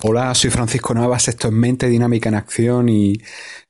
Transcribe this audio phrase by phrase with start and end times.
[0.00, 3.14] Hola, soy Francisco Navas, esto es Mente Dinámica en Acción y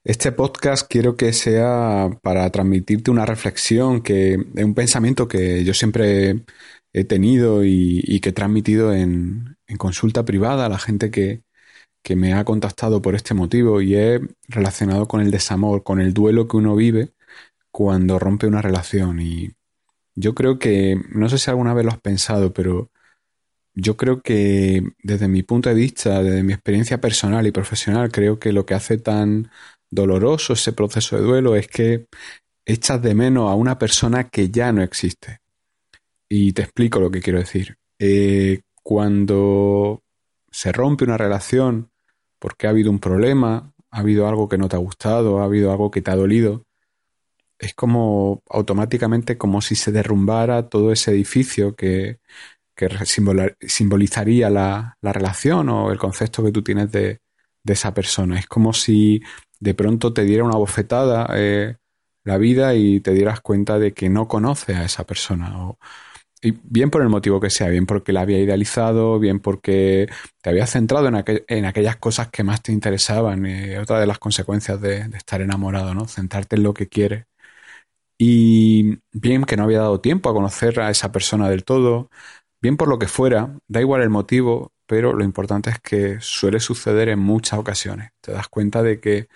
[0.05, 5.73] este podcast quiero que sea para transmitirte una reflexión, que es un pensamiento que yo
[5.73, 6.45] siempre
[6.93, 11.45] he tenido y, que he transmitido en, consulta privada a la gente que,
[12.03, 16.13] que me ha contactado por este motivo y es relacionado con el desamor, con el
[16.13, 17.15] duelo que uno vive
[17.71, 19.21] cuando rompe una relación.
[19.21, 19.53] Y
[20.15, 22.91] yo creo que, no sé si alguna vez lo has pensado, pero
[23.81, 28.39] yo creo que desde mi punto de vista, desde mi experiencia personal y profesional, creo
[28.41, 29.51] que lo que hace tan
[29.89, 32.07] doloroso ese proceso de duelo es que
[32.67, 35.39] echas de menos a una persona que ya no existe.
[36.29, 37.77] Y te explico lo que quiero decir.
[38.01, 40.03] Eh, cuando
[40.51, 41.91] se rompe una relación
[42.41, 45.71] porque ha habido un problema, ha habido algo que no te ha gustado, ha habido
[45.71, 46.65] algo que te ha dolido,
[47.61, 52.19] es como automáticamente como si se derrumbara todo ese edificio que,
[52.79, 52.89] que
[53.67, 57.21] simbolizaría la, relación o el concepto que tú tienes de,
[57.65, 58.39] esa persona.
[58.39, 59.21] Es como si
[59.61, 61.77] de pronto te diera una bofetada eh,
[62.25, 65.69] la vida y te dieras cuenta de que no conoces a esa persona.
[65.69, 65.79] O,
[66.63, 70.09] bien por el motivo que sea, bien porque la había idealizado, bien porque
[70.41, 73.45] te había centrado en, aquellas cosas que más te interesaban.
[73.47, 76.07] Eh, otra de las consecuencias de, de, estar enamorado, ¿no?
[76.07, 77.27] Centrarte en lo que quieres.
[78.21, 82.11] Y bien que no había dado tiempo a conocer a esa persona del todo,
[82.61, 86.59] Bien por lo que fuera, da igual el motivo, pero lo importante es que suele
[86.61, 88.11] suceder en muchas ocasiones.
[88.21, 89.29] Te das cuenta de que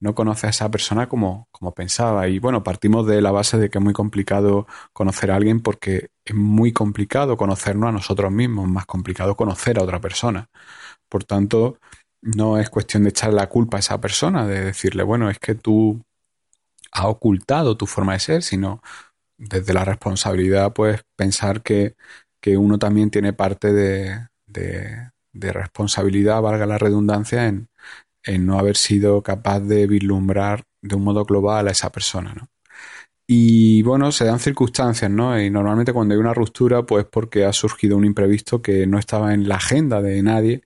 [0.00, 2.28] no conoces a esa persona como, como pensaba.
[2.28, 6.10] Y bueno, partimos de la base de que es muy complicado conocer a alguien porque
[6.24, 10.48] es muy complicado conocernos a nosotros mismos, más complicado conocer a otra persona.
[11.08, 11.78] Por tanto,
[12.22, 15.54] no es cuestión de echar la culpa a esa persona, de decirle, bueno, es que
[15.56, 16.02] tú
[16.92, 18.82] has ocultado tu forma de ser, sino
[19.38, 21.94] desde la responsabilidad, pues pensar que
[22.40, 24.28] que uno también tiene parte de,
[25.32, 27.68] responsabilidad, valga la redundancia, en,
[28.40, 32.48] no haber sido capaz de vislumbrar de un modo global a esa persona, ¿no?
[33.30, 35.38] Y bueno, se dan circunstancias, ¿no?
[35.40, 39.34] Y normalmente cuando hay una ruptura, pues porque ha surgido un imprevisto que no estaba
[39.34, 40.62] en la agenda de nadie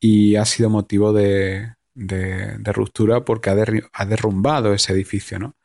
[0.00, 1.74] y ha sido motivo de,
[2.72, 3.56] ruptura porque ha,
[3.92, 5.56] ha, derrumbado ese edificio, ¿no?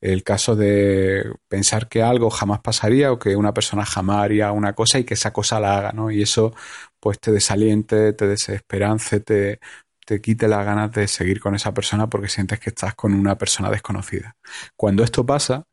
[0.00, 4.72] el caso de pensar que algo jamás pasaría o que una persona jamás haría una
[4.74, 6.10] cosa y que esa cosa la haga, ¿no?
[6.10, 6.54] Y eso
[7.00, 9.60] pues te desaliente, te desesperance, te,
[10.06, 13.36] te quite las ganas de seguir con esa persona porque sientes que estás con una
[13.36, 14.36] persona desconocida.
[14.76, 15.64] Cuando esto pasa,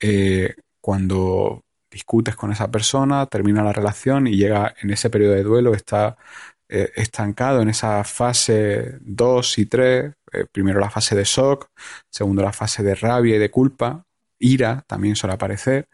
[0.00, 5.42] eh, cuando discutes con esa persona, termina la relación y llega en ese periodo de
[5.42, 6.16] duelo, está
[6.68, 11.68] eh, estancado en esa fase 2 y 3, eh, primero la fase de shock,
[12.10, 14.04] segundo la fase de rabia y de culpa,
[14.38, 15.88] ira también suele aparecer,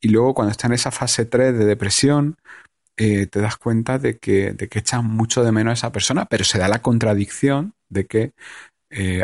[0.00, 2.36] y luego cuando está en esa fase 3 de depresión,
[2.96, 6.26] eh, te das cuenta de que, de que echas mucho de menos a esa persona,
[6.26, 8.32] pero se da la contradicción de que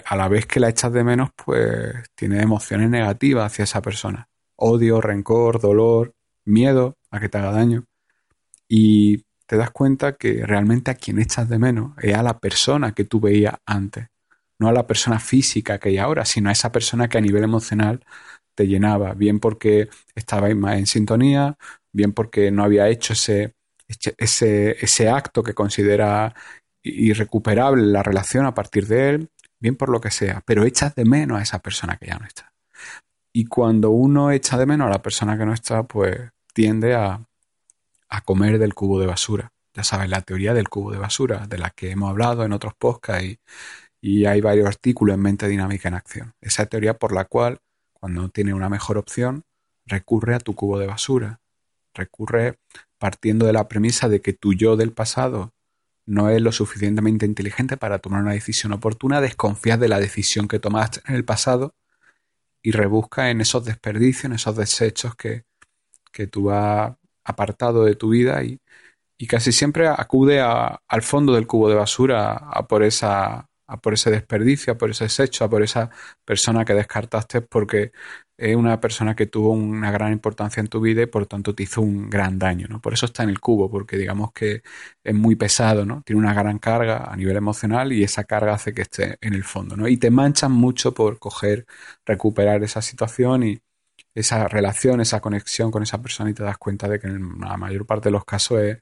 [0.04, 4.28] a la vez que la echas de menos, pues tiene emociones negativas hacia esa persona.
[4.56, 6.12] Odio, rencor, dolor,
[6.44, 7.84] miedo a que te haga daño.
[8.68, 12.92] Y te das cuenta que realmente a quien echas de menos es a la persona
[12.92, 14.08] que tú veías antes,
[14.58, 17.44] no a la persona física que hay ahora, sino a esa persona que a nivel
[17.44, 18.04] emocional
[18.56, 21.56] te llenaba, bien porque estabais más en sintonía,
[21.92, 23.54] bien porque no había hecho ese,
[24.18, 26.34] ese, ese acto que considera
[26.82, 29.28] irrecuperable la relación a partir de él,
[29.60, 32.26] bien por lo que sea, pero echas de menos a esa persona que ya no
[32.26, 32.52] está.
[33.32, 37.24] Y cuando uno echa de menos a la persona que no está, pues tiende a,
[38.16, 39.52] a comer del cubo de basura.
[39.74, 42.74] Ya sabes, la teoría del cubo de basura, de la que hemos hablado en otros
[42.74, 43.38] podcasts y,
[44.00, 46.34] y hay varios artículos en Mente Dinámica en Acción.
[46.40, 47.58] Esa teoría por la cual,
[47.92, 49.44] cuando tiene una mejor opción,
[49.86, 51.40] recurre a tu cubo de basura.
[51.94, 52.58] Recurre
[52.98, 55.52] partiendo de la premisa de que tu yo del pasado
[56.06, 60.58] no es lo suficientemente inteligente para tomar una decisión oportuna, desconfías de la decisión que
[60.58, 61.74] tomaste en el pasado
[62.62, 65.44] y rebusca en esos desperdicios, en esos desechos que,
[66.12, 66.94] que tú vas
[67.24, 68.60] apartado de tu vida y,
[69.28, 74.10] casi siempre acude al fondo del cubo de basura a por esa a por ese
[74.10, 75.90] desperdicio, a por ese desecho, a por esa
[76.24, 77.92] persona que descartaste porque
[78.36, 81.62] es una persona que tuvo una gran importancia en tu vida y por tanto te
[81.62, 82.80] hizo un gran daño, ¿no?
[82.80, 84.62] Por eso está en el cubo, porque digamos que
[85.04, 86.02] es muy pesado, ¿no?
[86.04, 89.44] Tiene una gran carga a nivel emocional y esa carga hace que esté en el
[89.44, 89.88] fondo, ¿no?
[89.88, 91.64] Y te manchan mucho por coger,
[92.04, 93.60] recuperar esa situación y
[94.14, 97.56] esa relación, esa conexión con esa persona y te das cuenta de que en la
[97.56, 98.78] mayor parte de los casos es,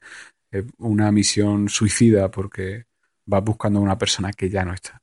[0.77, 2.85] una misión suicida porque
[3.25, 5.01] vas buscando a una persona que ya no está.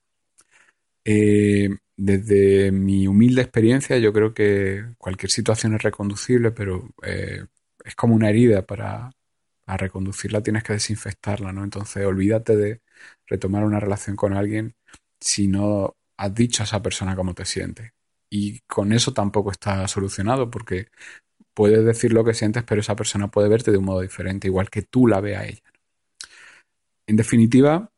[1.04, 7.44] Eh, desde mi humilde experiencia, yo creo que cualquier situación es reconducible, pero eh,
[7.84, 9.10] es como una herida para,
[9.66, 11.62] reconducirla tienes que desinfectarla, ¿no?
[11.62, 12.80] Entonces, olvídate de
[13.26, 14.74] retomar una relación con alguien
[15.20, 17.92] si no has dicho a esa persona cómo te sientes.
[18.30, 20.88] Y con eso tampoco está solucionado, porque
[21.54, 24.70] puedes decir lo que sientes, pero esa persona puede verte de un modo diferente, igual
[24.70, 25.62] que tú la ve a ella.
[27.06, 27.90] En definitiva,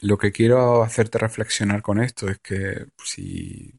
[0.00, 3.72] lo que quiero hacerte reflexionar con esto es que si,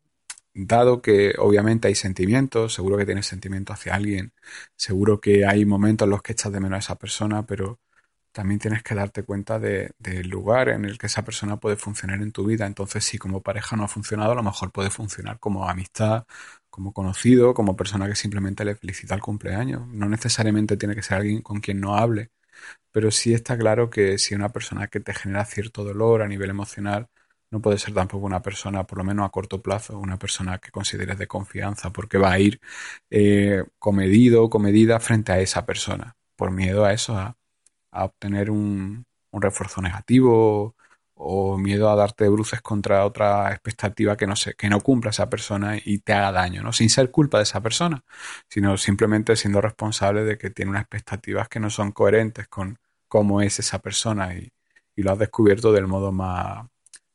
[0.56, 4.34] dado que obviamente hay sentimientos, seguro que tienes sentimientos hacia alguien,
[4.76, 7.80] seguro que hay momentos en los que echas de menos a esa persona, pero
[8.36, 12.34] también tienes que darte cuenta del lugar en el que esa persona puede funcionar en
[12.34, 12.66] tu vida.
[12.66, 16.26] Entonces, si como pareja no ha funcionado, a lo mejor puede funcionar como amistad,
[16.70, 19.88] como conocido, como persona que simplemente le felicita el cumpleaños.
[19.88, 22.32] No necesariamente tiene que ser alguien con quien no hable,
[22.92, 26.50] pero sí está claro que si una persona que te genera cierto dolor a nivel
[26.50, 27.08] emocional,
[27.52, 30.72] no puede ser tampoco una persona, por lo menos a corto plazo, una persona que
[30.72, 32.60] consideres de confianza, porque va a ir
[33.10, 37.36] eh, comedido comedida frente a esa persona, por miedo a eso,
[38.04, 40.76] obtener un, refuerzo negativo
[41.14, 45.30] o miedo a darte bruces contra otra expectativa que no sé, que no cumpla esa
[45.30, 46.72] persona y te haga daño, ¿no?
[46.74, 48.04] Sin ser culpa de esa persona,
[48.50, 52.80] sino simplemente siendo responsable de que tiene unas expectativas que no son coherentes con,
[53.16, 54.52] cómo es esa persona y,
[54.98, 56.68] lo has descubierto del modo más,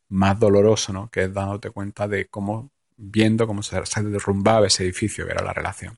[0.08, 1.10] más doloroso, ¿no?
[1.10, 5.54] Que es dándote cuenta de cómo, viendo cómo se, derrumbaba ese edificio que era la
[5.54, 5.96] relación.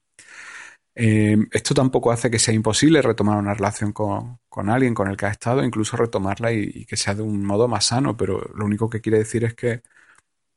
[0.94, 5.26] Eh, esto tampoco hace que sea imposible retomar una relación con, alguien con el que
[5.26, 8.90] has estado, incluso retomarla y, que sea de un modo más sano, pero lo único
[8.90, 9.82] que quiere decir es que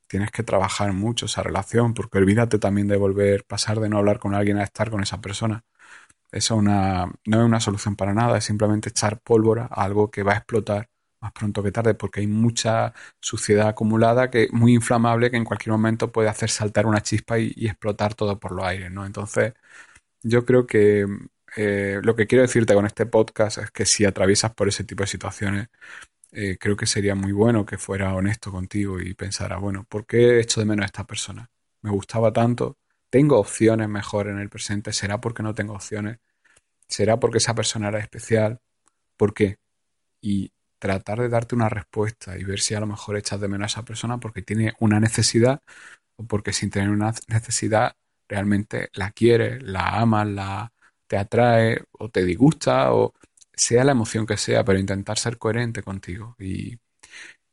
[0.08, 4.20] tienes que trabajar mucho esa relación, porque olvídate también de volver, pasar de no hablar
[4.20, 5.64] con alguien a estar con esa persona.
[6.32, 10.24] Eso una, no es una solución para nada, es simplemente echar pólvora a algo que
[10.24, 10.90] va a explotar
[11.22, 15.72] más pronto que tarde, porque hay mucha suciedad acumulada que muy inflamable que en cualquier
[15.74, 19.06] momento puede hacer saltar una chispa y, explotar todo por los aires, ¿no?
[19.06, 19.54] Entonces,
[20.25, 21.06] yo creo que
[21.56, 25.04] eh, lo que quiero decirte con este podcast es que si atraviesas por ese tipo
[25.04, 25.68] de situaciones,
[26.31, 30.39] eh, creo que sería muy bueno que fuera honesto contigo y pensara, bueno, ¿por qué
[30.39, 31.50] echo de menos a esta persona?
[31.81, 32.77] Me gustaba tanto,
[33.10, 36.19] tengo opciones mejor en el presente, será porque no tengo opciones,
[36.88, 38.60] será porque esa persona era especial,
[39.18, 39.57] ¿por qué?
[40.22, 43.66] Y tratar de darte una respuesta y ver si a lo mejor echas de menos
[43.66, 45.62] a esa persona porque tiene una necesidad
[46.18, 47.95] o porque sin tener una necesidad
[48.27, 50.74] realmente la quieres, la amas, la
[51.07, 53.13] te atrae o te disgusta o
[53.54, 56.36] sea la emoción que sea, pero intentar ser coherente contigo.
[56.39, 56.80] Y,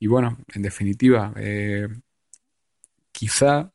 [0.07, 1.89] bueno, en definitiva, eh,
[3.13, 3.71] quizá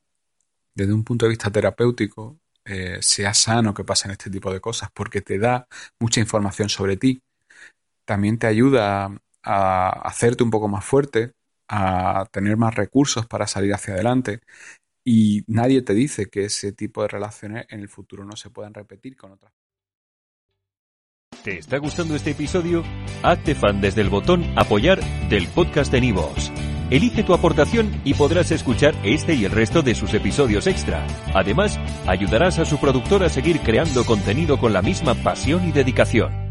[0.76, 4.90] desde un punto de vista terapéutico, eh, sea sano que pasen este tipo de cosas,
[4.94, 5.68] porque te da
[6.00, 7.22] mucha información sobre ti.
[8.06, 9.12] También te ayuda
[9.44, 11.34] a hacerte un poco más fuerte,
[11.70, 14.42] a tener más recursos para salir hacia adelante.
[15.10, 18.74] Y nadie te dice que ese tipo de relaciones en el futuro no se puedan
[18.74, 19.54] repetir con otras.
[21.46, 22.84] ¿Te está gustando este episodio?
[23.24, 25.00] Hazte fan desde el botón apoyar
[25.30, 26.52] del podcast de Nivos.
[26.90, 31.08] Elige tu aportación y podrás escuchar este y el resto de sus episodios extra.
[31.34, 36.47] Además, ayudarás a su productor a seguir creando contenido con la misma pasión y dedicación.